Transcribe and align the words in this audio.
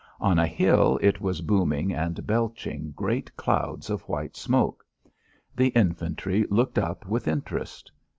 On 0.19 0.39
a 0.39 0.47
hill 0.47 0.97
it 1.03 1.21
was 1.21 1.41
booming 1.41 1.93
and 1.93 2.25
belching 2.25 2.89
great 2.95 3.37
clouds 3.37 3.87
of 3.87 4.01
white 4.09 4.35
smoke. 4.35 4.83
The 5.55 5.67
infantry 5.67 6.43
looked 6.49 6.79
up 6.79 7.05
with 7.05 7.27
interest. 7.27 7.91